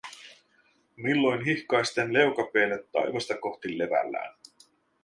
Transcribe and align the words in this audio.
Milloin 0.95 1.45
hihkaisten 1.45 2.13
leukapielet 2.13 2.91
taivasta 2.91 3.37
kohti 3.37 3.77
levällään. 3.77 4.33